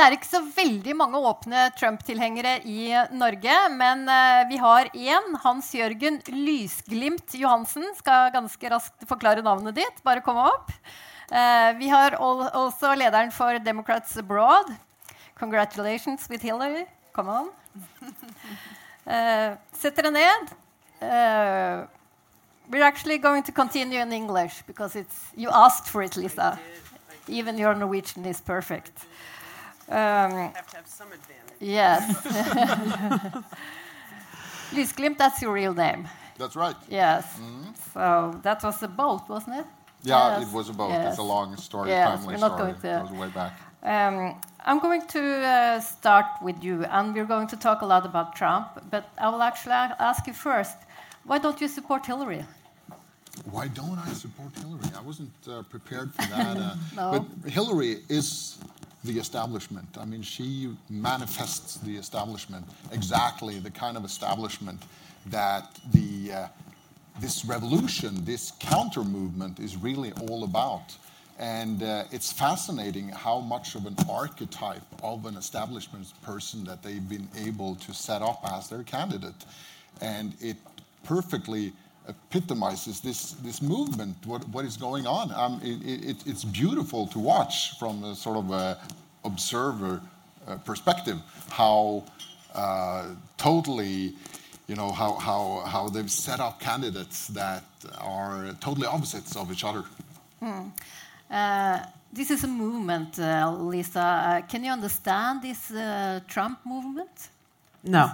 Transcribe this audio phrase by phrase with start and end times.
[0.00, 5.26] Det er ikke så veldig mange åpne Trump-tilhengere i Norge, men uh, vi har én.
[5.42, 7.84] Hans Jørgen Lysglimt Johansen.
[7.98, 10.00] Skal ganske raskt forklare navnet ditt.
[10.00, 10.72] Bare komme opp.
[11.28, 14.72] Uh, vi har også lederen for Democrats Abroad.
[15.36, 16.86] Congratulations with Hillary.
[17.12, 17.52] Come on.
[19.04, 20.56] Uh, Sett dere ned.
[22.70, 26.58] we're actually going to continue in English because it's you asked for it, Lisa.
[27.28, 29.04] Even your Norwegian is perfect.
[29.90, 29.96] Um,
[30.54, 31.56] have to have some advantage.
[31.60, 32.02] Yes.
[34.72, 36.08] Lysglimt, that's your real name.
[36.38, 36.76] That's right.
[36.88, 37.24] Yes.
[37.38, 37.74] Mm -hmm.
[37.92, 39.66] So that was a boat, wasn't it?
[40.02, 40.48] Yeah, yes.
[40.48, 40.90] it was a boat.
[40.90, 41.08] Yes.
[41.08, 42.72] It's a long story, yes, timely we're not story.
[42.72, 43.52] Going to, it goes way back.
[43.82, 48.04] Um, I'm going to uh, start with you, and we're going to talk a lot
[48.04, 48.66] about Trump.
[48.90, 50.76] But I will actually ask you first:
[51.24, 52.44] Why don't you support Hillary?
[53.50, 54.90] Why don't I support Hillary?
[54.98, 56.56] I wasn't uh, prepared for that.
[56.56, 57.10] Uh, no.
[57.12, 58.58] But Hillary is
[59.04, 59.88] the establishment.
[59.98, 64.82] I mean, she manifests the establishment, exactly the kind of establishment
[65.26, 66.48] that the, uh,
[67.20, 70.94] this revolution, this counter movement is really all about.
[71.38, 77.08] And uh, it's fascinating how much of an archetype of an establishment person that they've
[77.08, 79.46] been able to set up as their candidate.
[80.02, 80.58] And it
[81.04, 81.72] perfectly
[82.08, 85.32] epitomizes this, this movement, what, what is going on.
[85.32, 88.78] Um, it, it, it's beautiful to watch from a sort of a
[89.24, 90.00] observer
[90.48, 91.18] uh, perspective
[91.50, 92.04] how
[92.54, 94.14] uh, totally,
[94.66, 97.64] you know, how, how, how they've set up candidates that
[97.98, 99.84] are totally opposites of each other.
[100.40, 100.68] Hmm.
[101.30, 101.78] Uh,
[102.12, 104.00] this is a movement, uh, Lisa.
[104.00, 107.28] Uh, can you understand this uh, Trump movement?
[107.84, 108.10] No.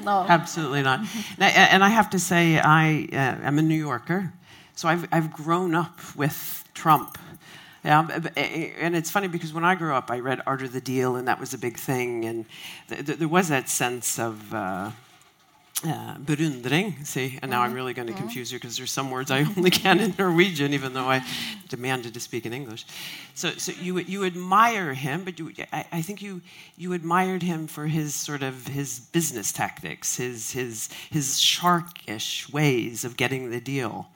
[0.00, 0.24] No.
[0.28, 1.00] Absolutely not.
[1.38, 4.32] and I have to say, I uh, am a New Yorker,
[4.74, 7.18] so I've, I've grown up with Trump.
[7.84, 11.16] Yeah, and it's funny because when I grew up, I read Art of the Deal,
[11.16, 12.24] and that was a big thing.
[12.24, 12.44] And
[12.88, 14.92] th- th- there was that sense of uh,
[15.84, 17.76] uh, berundring, see, and now I'm mm-hmm.
[17.76, 18.22] really going to mm-hmm.
[18.22, 21.24] confuse you because there's some words I only can in Norwegian, even though I
[21.68, 22.84] demanded to speak in English.
[23.34, 26.40] So, so you you admire him, but you, I, I, think you
[26.76, 33.04] you admired him for his sort of his business tactics, his his his sharkish ways
[33.04, 34.08] of getting the deal.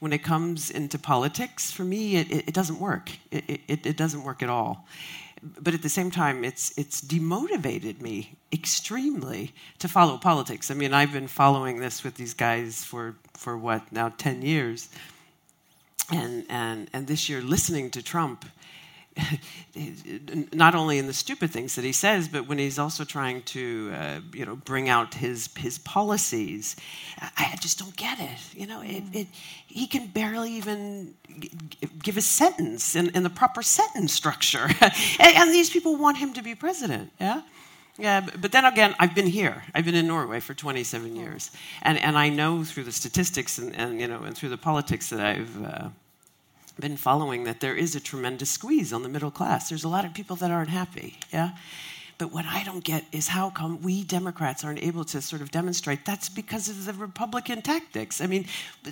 [0.00, 3.12] When it comes into politics, for me, it, it, it doesn't work.
[3.30, 4.86] It, it, it doesn't work at all
[5.60, 10.70] but at the same time, it's it's demotivated me extremely to follow politics.
[10.70, 14.88] I mean, I've been following this with these guys for for what now ten years,
[16.10, 18.44] and and and this year listening to Trump
[20.52, 23.92] not only in the stupid things that he says, but when he's also trying to,
[23.94, 26.76] uh, you know, bring out his his policies,
[27.20, 28.38] I, I just don't get it.
[28.54, 29.26] You know, it, it,
[29.66, 31.50] he can barely even g-
[32.02, 36.32] give a sentence in, in the proper sentence structure, and, and, these people want him
[36.32, 37.12] to be president.
[37.20, 37.42] Yeah.
[37.96, 39.62] Yeah, but then again, I've been here.
[39.72, 43.72] I've been in Norway for 27 years, and, and I know through the statistics and,
[43.76, 45.88] and you know and through the politics that I've uh,
[46.80, 49.68] been following that there is a tremendous squeeze on the middle class.
[49.68, 51.52] There's a lot of people that aren't happy, yeah?
[52.16, 55.50] But what I don't get is how come we Democrats aren't able to sort of
[55.50, 58.20] demonstrate that's because of the Republican tactics.
[58.20, 58.46] I mean,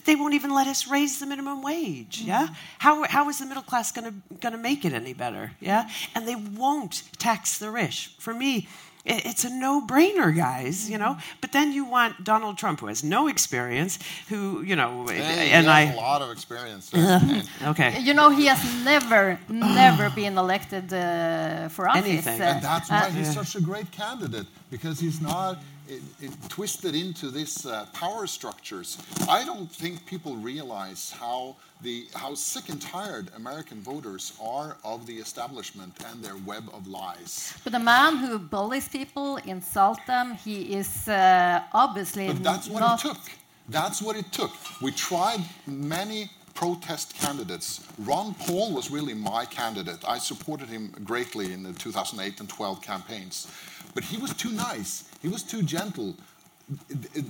[0.05, 2.21] they won't even let us raise the minimum wage.
[2.21, 2.55] Yeah, mm-hmm.
[2.79, 5.53] how, how is the middle class going to going to make it any better?
[5.61, 8.15] Yeah, and they won't tax the rich.
[8.19, 8.69] For me,
[9.05, 11.17] it's a no-brainer, guys, you know.
[11.41, 13.99] But then you want Donald Trump, who has no experience,
[14.29, 16.93] who you know, and I a lot of experience.
[17.65, 17.99] okay.
[18.01, 22.05] You know, he has never, never been elected uh, for office.
[22.05, 25.59] Anything, and that's why uh, he's such a great candidate because he's not
[25.97, 28.99] it, it twisted into these uh, power structures.
[29.29, 35.07] I don't think people realize how the how sick and tired American voters are of
[35.07, 37.55] the establishment and their web of lies.
[37.65, 42.27] But the man who bullies people, insults them, he is uh, obviously.
[42.29, 43.23] But that's what it took.
[43.69, 44.53] That's what it took.
[44.81, 47.87] We tried many protest candidates.
[47.99, 49.99] Ron Paul was really my candidate.
[50.07, 53.51] I supported him greatly in the 2008 and 12 campaigns.
[53.95, 56.17] But he was too nice, he was too gentle.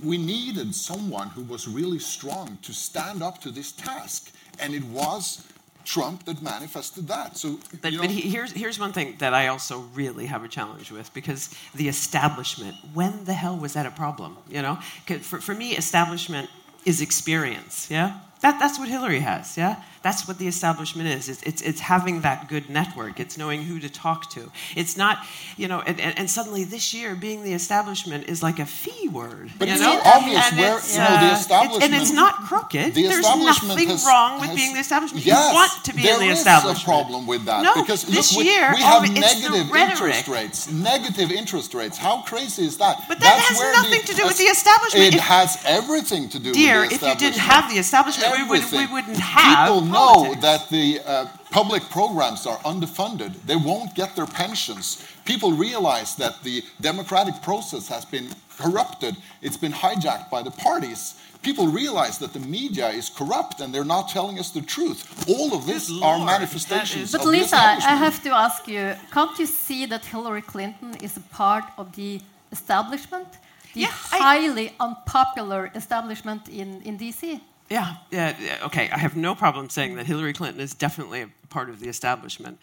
[0.03, 4.31] We needed someone who was really strong to stand up to this task.
[4.59, 5.45] And it was
[5.85, 7.37] Trump that manifested that.
[7.37, 10.47] So, but, you know, but here's here's one thing that I also really have a
[10.47, 12.75] challenge with because the establishment.
[12.93, 14.37] When the hell was that a problem?
[14.49, 14.75] You know,
[15.21, 16.49] for for me, establishment
[16.85, 17.89] is experience.
[17.89, 19.57] Yeah, that, that's what Hillary has.
[19.57, 21.29] Yeah, That's what the establishment is.
[21.29, 23.19] It's, it's, it's having that good network.
[23.19, 24.51] It's knowing who to talk to.
[24.75, 25.15] It's not,
[25.55, 29.07] you know, and, and, and suddenly this year being the establishment is like a fee
[29.07, 29.49] word.
[29.57, 29.95] But you it's know?
[30.03, 32.93] so obvious And where- it's, you know, the uh, it's- and it's not crooked.
[32.93, 35.25] The There's establishment nothing has- wrong with has- being the establishment.
[35.25, 36.83] Yes, you want to be in the is establishment.
[36.83, 40.27] a problem with that No, because this look, we, year, we have oh, negative interest
[40.27, 40.69] rates.
[40.69, 41.97] Negative interest rates.
[41.97, 43.05] How crazy is that?
[43.07, 45.05] But that That's has nothing to do with the establishment.
[45.07, 48.32] It If- has everything to do Dear, with the if you didn't have the establishment,
[48.37, 48.91] we, would, we Everything.
[48.93, 50.41] wouldn't have People know politics.
[50.41, 53.31] that the uh, public programs are underfunded.
[53.45, 55.05] They won't get their pensions.
[55.25, 58.27] People realize that the democratic process has been
[58.57, 59.15] corrupted.
[59.41, 61.15] It's been hijacked by the parties.
[61.41, 64.99] People realize that the media is corrupt and they're not telling us the truth.
[65.27, 68.65] All of this Good are Lord, manifestations But of the Lisa, I have to ask
[68.67, 72.21] you, can't you see that Hillary Clinton is a part of the
[72.51, 73.27] establishment?
[73.73, 77.41] The Yeah, I- highly unpopular establishment in, in DC?
[77.69, 78.89] Yeah, yeah, okay.
[78.89, 82.55] I have no problem saying that Hillary Clinton is definitely a part of the establishment.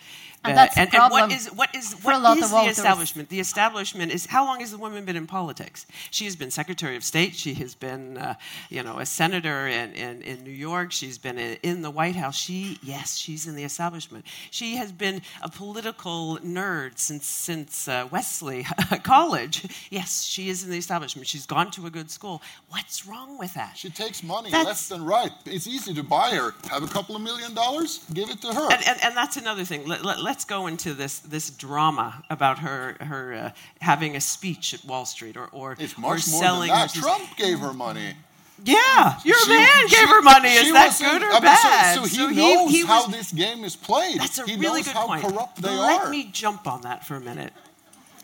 [0.45, 2.79] And Uh, that's the and, and what problem is what is what lot the voters.
[2.79, 3.29] establishment?
[3.37, 5.79] The establishment is how long has the woman been in politics?
[6.17, 7.33] She has been Secretary of State.
[7.45, 8.35] She has been, uh,
[8.77, 10.89] you know, a senator in, in, in New York.
[10.93, 12.37] She's been in, in the White House.
[12.47, 14.25] She, yes, she's in the establishment.
[14.51, 18.61] She has been a political nerd since since uh, Wellesley
[19.15, 19.57] College.
[19.91, 21.27] Yes, she is in the establishment.
[21.33, 22.37] She's gone to a good school.
[22.71, 23.73] What's wrong with that?
[23.77, 25.33] She takes money That's- left and right.
[25.45, 26.49] It's easy to buy her.
[26.75, 28.69] Have a couple of million dollars, give it to her.
[28.81, 29.87] And, and, and that's another thing.
[29.87, 33.51] Let, let, us go into this this drama about her her uh,
[33.81, 36.93] having a speech at Wall Street or or, it's or much more selling than that.
[36.95, 38.15] Trump gave her money.
[38.63, 40.51] Yeah, your She- man she- gave her money.
[40.51, 41.95] Is that in- good or I mean, bad?
[41.95, 44.21] So, he knows he how was- this game is played.
[44.21, 45.25] That's a he really knows good how point.
[45.25, 46.11] corrupt they Let are.
[46.11, 47.53] me jump on that for a minute.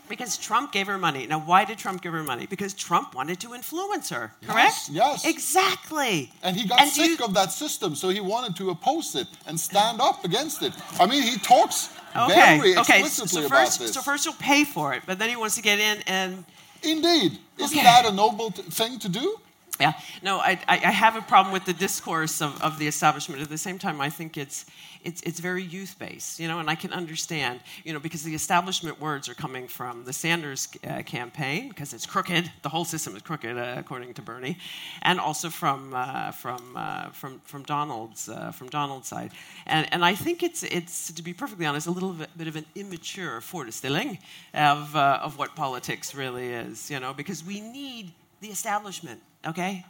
[0.09, 1.27] Because Trump gave her money.
[1.27, 2.45] Now, why did Trump give her money?
[2.45, 4.89] Because Trump wanted to influence her, correct?
[4.91, 5.25] yes.
[5.25, 6.31] Exactly.
[6.43, 9.27] And he got do sick you- of that system, so he wanted to oppose it
[9.45, 10.73] and stand up against it.
[10.99, 12.99] I mean, he talks Okay, very okay.
[12.99, 13.93] explicitly So about first, this.
[13.93, 16.45] so first he'll pay for it, but then he wants to get in and
[16.83, 17.39] Indeed.
[17.57, 17.83] Isn't Okay.
[17.83, 19.39] that a noble t- thing to do?
[19.79, 19.93] Yeah,
[20.23, 23.43] no, I, I, have a problem with the discourse of, of the establishment.
[23.43, 24.65] At the same time, I think it's,
[25.03, 28.33] it's, it's very youth based, you know, and I can understand, you know, because the
[28.33, 32.51] establishment words are coming from the Sanders uh, campaign, because it's crooked.
[32.63, 34.57] The whole system is crooked, uh, according to Bernie,
[35.03, 39.31] and also from, uh, from, uh, from, from, Donald's, uh, from Donald's side.
[39.67, 42.55] And, and I think it's, it's, to be perfectly honest, a little bit, bit of
[42.55, 44.17] an immature forestilling
[44.55, 48.11] of, uh, of what politics really is, you know, because we need
[48.41, 49.85] the establishment, okay?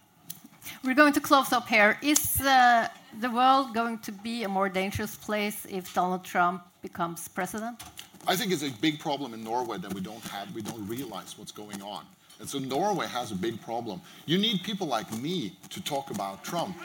[0.83, 1.97] We're going to close up here.
[2.01, 2.87] Is uh,
[3.19, 7.81] the world going to be a more dangerous place if Donald Trump becomes president?
[8.27, 11.37] I think it's a big problem in Norway that we don't have, we don't realize
[11.37, 12.03] what's going on.
[12.39, 14.01] And so Norway has a big problem.
[14.25, 16.77] You need people like me to talk about Trump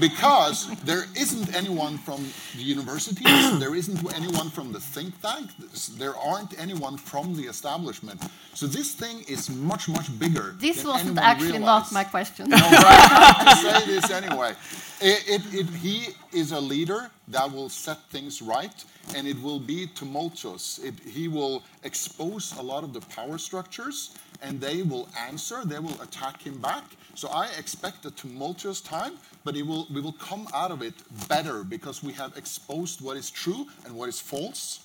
[0.00, 2.24] because there isn't anyone from
[2.56, 5.50] the universities, there isn't anyone from the think tank,
[5.98, 8.20] there aren't anyone from the establishment.
[8.54, 10.54] So this thing is much, much bigger.
[10.58, 12.48] This wasn't actually not my question.
[12.48, 14.54] No, but I have to say this anyway.
[15.00, 18.84] It, it, it, he is a leader that will set things right,
[19.14, 20.78] and it will be tumultuous.
[20.78, 25.64] It, he will expose a lot of the power structures, and they will answer.
[25.64, 26.84] They will attack him back.
[27.14, 29.14] So I expect a tumultuous time,
[29.44, 30.94] but will, we will come out of it
[31.28, 34.80] better because we have exposed what is true and what is false.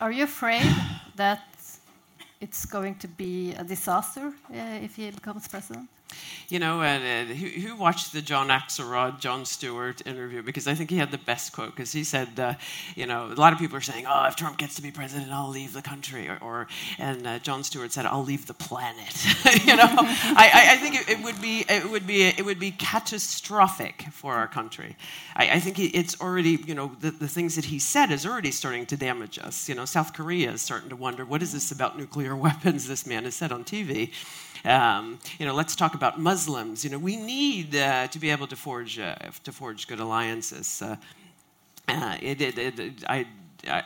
[0.00, 0.62] Are you afraid
[1.16, 1.42] that
[2.40, 5.88] it's going to be a disaster uh, if he becomes president?
[6.50, 10.42] You know, and uh, who, who watched the John Axelrod, Jon Stewart interview?
[10.42, 11.70] Because I think he had the best quote.
[11.76, 12.54] Because he said, uh,
[12.96, 15.30] you know, a lot of people are saying, "Oh, if Trump gets to be president,
[15.30, 16.66] I'll leave the country," or, or
[16.98, 19.24] and uh, Jon Stewart said, "I'll leave the planet."
[19.64, 22.58] you know, I, I, I think it, it would be it would be it would
[22.58, 24.96] be catastrophic for our country.
[25.36, 28.50] I, I think it's already, you know, the, the things that he said is already
[28.50, 29.68] starting to damage us.
[29.68, 32.88] You know, South Korea is starting to wonder, what is this about nuclear weapons?
[32.88, 34.10] This man has said on TV.
[34.64, 36.84] Um, you know, let's talk about Muslims.
[36.84, 39.14] You know, we need uh, to be able to forge uh,
[39.44, 40.82] to forge good alliances.
[40.82, 40.96] Uh,
[41.88, 43.26] uh, it, it, it, I,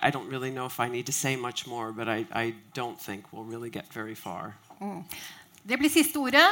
[0.02, 3.00] I don't really know if I need to say much more, but I, I don't
[3.00, 4.54] think we'll really get very far.
[5.62, 6.42] Det blir siste ordet.